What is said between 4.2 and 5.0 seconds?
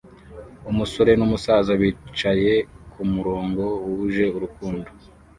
urukundo